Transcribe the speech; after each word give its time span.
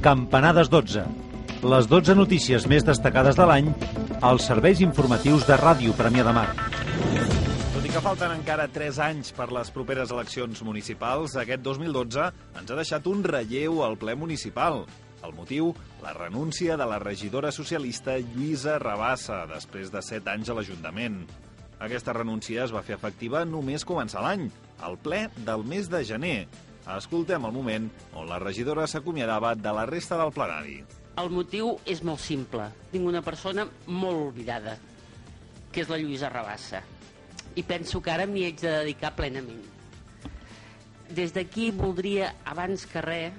Campanades 0.00 0.70
12. 0.72 1.02
Les 1.68 1.84
12 1.84 2.14
notícies 2.16 2.64
més 2.64 2.86
destacades 2.88 3.36
de 3.36 3.44
l'any 3.44 3.66
als 4.24 4.46
serveis 4.48 4.78
informatius 4.80 5.42
de 5.44 5.58
Ràdio 5.60 5.92
Premià 5.98 6.24
de 6.24 6.32
Mar. 6.32 6.46
Tot 7.74 7.84
i 7.84 7.90
que 7.92 8.00
falten 8.00 8.32
encara 8.32 8.64
3 8.72 8.96
anys 9.04 9.34
per 9.36 9.50
les 9.52 9.68
properes 9.74 10.14
eleccions 10.16 10.62
municipals, 10.64 11.34
aquest 11.36 11.60
2012 11.66 12.30
ens 12.62 12.72
ha 12.72 12.78
deixat 12.78 13.10
un 13.12 13.20
relleu 13.28 13.82
al 13.84 13.98
ple 14.00 14.14
municipal. 14.16 14.86
El 15.20 15.36
motiu, 15.36 15.68
la 16.00 16.16
renúncia 16.16 16.80
de 16.80 16.88
la 16.88 16.96
regidora 17.04 17.52
socialista 17.52 18.16
Lluïsa 18.16 18.78
Rabassa, 18.80 19.42
després 19.52 19.92
de 19.92 20.00
7 20.00 20.32
anys 20.32 20.48
a 20.48 20.56
l'Ajuntament. 20.56 21.20
Aquesta 21.76 22.16
renúncia 22.16 22.64
es 22.64 22.72
va 22.72 22.80
fer 22.80 22.96
efectiva 22.96 23.44
només 23.44 23.84
començar 23.84 24.24
l'any, 24.24 24.48
al 24.80 24.96
ple 24.96 25.26
del 25.44 25.68
mes 25.68 25.92
de 25.92 26.00
gener. 26.08 26.48
Escoltem 26.88 27.44
el 27.44 27.52
moment 27.52 27.90
on 28.16 28.28
la 28.28 28.38
regidora 28.40 28.86
s'acomiadava 28.88 29.54
de 29.54 29.72
la 29.76 29.84
resta 29.86 30.16
del 30.20 30.32
plenari. 30.32 30.78
El 31.20 31.28
motiu 31.34 31.74
és 31.84 32.00
molt 32.06 32.22
simple. 32.24 32.70
Tinc 32.92 33.06
una 33.06 33.20
persona 33.22 33.66
molt 33.86 34.30
oblidada, 34.30 34.76
que 35.70 35.84
és 35.84 35.90
la 35.92 35.98
Lluïsa 36.00 36.30
Rabassa. 36.32 36.80
I 37.58 37.62
penso 37.66 38.00
que 38.00 38.12
ara 38.12 38.26
m'hi 38.26 38.46
haig 38.46 38.62
de 38.62 38.72
dedicar 38.80 39.12
plenament. 39.18 39.62
Des 41.10 41.34
d'aquí 41.34 41.70
voldria, 41.74 42.34
abans 42.46 42.86
que 42.86 43.02
res, 43.02 43.34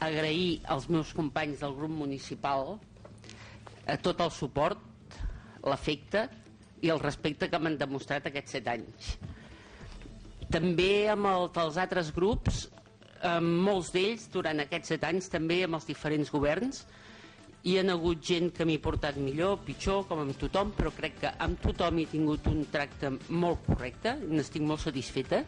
agrair 0.00 0.60
als 0.68 0.88
meus 0.88 1.12
companys 1.16 1.60
del 1.60 1.74
grup 1.76 1.92
municipal 1.92 2.78
a 3.86 3.96
tot 4.00 4.20
el 4.20 4.30
suport, 4.32 4.78
l'afecte 5.64 6.28
i 6.80 6.88
el 6.92 7.00
respecte 7.00 7.50
que 7.50 7.58
m'han 7.60 7.76
demostrat 7.80 8.28
aquests 8.28 8.56
set 8.56 8.68
anys. 8.72 9.16
També 10.50 11.08
amb 11.12 11.28
el 11.30 11.48
dels 11.54 11.78
altres 11.78 12.10
grups, 12.14 12.64
amb 13.26 13.60
molts 13.66 13.92
d'ells, 13.94 14.26
durant 14.32 14.62
aquests 14.62 14.94
set 14.94 15.04
anys, 15.06 15.28
també 15.30 15.62
amb 15.64 15.78
els 15.78 15.86
diferents 15.86 16.32
governs, 16.32 16.84
hi 17.62 17.76
ha 17.76 17.84
hagut 17.92 18.22
gent 18.24 18.48
que 18.56 18.64
m'hi 18.64 18.78
portat 18.80 19.18
millor, 19.20 19.58
pitjor, 19.66 20.06
com 20.08 20.22
amb 20.22 20.38
tothom, 20.40 20.72
però 20.76 20.90
crec 20.96 21.20
que 21.20 21.34
amb 21.44 21.60
tothom 21.60 22.00
he 22.00 22.06
tingut 22.08 22.48
un 22.48 22.64
tracte 22.72 23.12
molt 23.28 23.60
correcte, 23.66 24.16
n'estic 24.30 24.64
molt 24.64 24.80
satisfeta, 24.80 25.44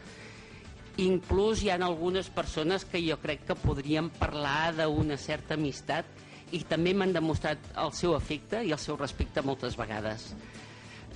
Inclús 1.01 1.63
hi 1.63 1.71
ha 1.73 1.79
algunes 1.81 2.27
persones 2.29 2.83
que 2.85 2.99
jo 3.01 3.15
crec 3.17 3.47
que 3.47 3.55
podríem 3.57 4.11
parlar 4.13 4.75
d'una 4.77 5.17
certa 5.17 5.55
amistat 5.57 6.05
i 6.53 6.59
també 6.69 6.93
m'han 6.93 7.15
demostrat 7.15 7.57
el 7.81 7.89
seu 7.97 8.13
afecte 8.13 8.59
i 8.61 8.69
el 8.75 8.77
seu 8.77 8.99
respecte 8.99 9.41
moltes 9.41 9.73
vegades. 9.73 10.35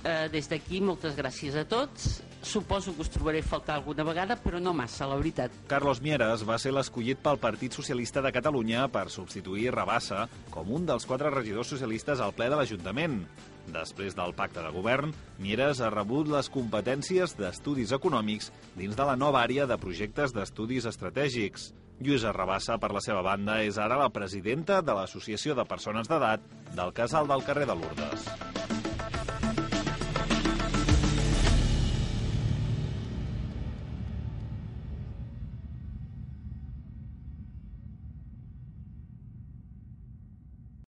Eh, 0.02 0.26
des 0.34 0.50
d'aquí, 0.50 0.80
moltes 0.82 1.14
gràcies 1.14 1.54
a 1.54 1.62
tots. 1.62 2.18
Suposo 2.42 2.94
que 2.94 3.02
us 3.02 3.10
trobaré 3.10 3.40
a 3.42 3.46
faltar 3.46 3.74
alguna 3.76 4.04
vegada, 4.06 4.36
però 4.38 4.60
no 4.62 4.72
massa, 4.72 5.08
la 5.10 5.18
veritat. 5.18 5.52
Carlos 5.68 6.00
Mieres 6.00 6.44
va 6.46 6.58
ser 6.62 6.72
l'escollit 6.72 7.18
pel 7.22 7.40
Partit 7.42 7.74
Socialista 7.74 8.22
de 8.22 8.32
Catalunya 8.32 8.86
per 8.94 9.08
substituir 9.10 9.72
Rabassa 9.74 10.28
com 10.54 10.70
un 10.74 10.86
dels 10.86 11.06
quatre 11.08 11.32
regidors 11.34 11.74
socialistes 11.74 12.22
al 12.22 12.36
ple 12.38 12.48
de 12.48 12.60
l'Ajuntament. 12.60 13.20
Després 13.68 14.14
del 14.16 14.32
pacte 14.38 14.62
de 14.64 14.70
govern, 14.72 15.12
Mieres 15.42 15.82
ha 15.82 15.90
rebut 15.92 16.30
les 16.32 16.48
competències 16.48 17.34
d'estudis 17.36 17.92
econòmics 17.92 18.52
dins 18.78 18.96
de 18.96 19.08
la 19.10 19.18
nova 19.18 19.42
àrea 19.42 19.66
de 19.68 19.76
projectes 19.76 20.32
d'estudis 20.32 20.88
estratègics. 20.88 21.72
Lluïsa 21.98 22.32
Rabassa, 22.32 22.78
per 22.78 22.92
la 22.94 23.02
seva 23.02 23.24
banda, 23.26 23.58
és 23.66 23.76
ara 23.82 23.98
la 23.98 24.12
presidenta 24.14 24.78
de 24.80 24.94
l'Associació 24.94 25.58
de 25.58 25.66
Persones 25.66 26.08
d'Edat 26.08 26.46
del 26.78 26.94
Casal 26.94 27.26
del 27.26 27.42
carrer 27.44 27.66
de 27.66 27.74
Lourdes. 27.74 28.47